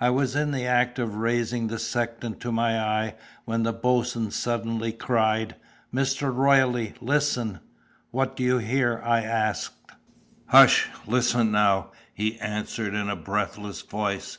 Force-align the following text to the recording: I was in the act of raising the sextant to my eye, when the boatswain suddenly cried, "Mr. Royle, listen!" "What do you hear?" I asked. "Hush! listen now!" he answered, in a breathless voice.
I 0.00 0.10
was 0.10 0.34
in 0.34 0.50
the 0.50 0.66
act 0.66 0.98
of 0.98 1.14
raising 1.14 1.68
the 1.68 1.78
sextant 1.78 2.40
to 2.40 2.50
my 2.50 2.76
eye, 2.76 3.14
when 3.44 3.62
the 3.62 3.72
boatswain 3.72 4.32
suddenly 4.32 4.90
cried, 4.90 5.54
"Mr. 5.94 6.34
Royle, 6.34 6.88
listen!" 7.00 7.60
"What 8.10 8.34
do 8.34 8.42
you 8.42 8.58
hear?" 8.58 9.00
I 9.04 9.22
asked. 9.22 9.92
"Hush! 10.46 10.88
listen 11.06 11.52
now!" 11.52 11.92
he 12.12 12.36
answered, 12.40 12.94
in 12.94 13.08
a 13.08 13.14
breathless 13.14 13.82
voice. 13.82 14.38